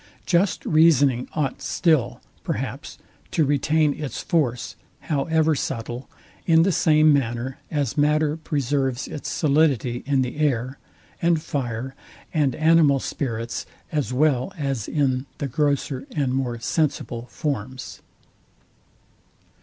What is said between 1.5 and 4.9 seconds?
still, perhaps, to retain its force,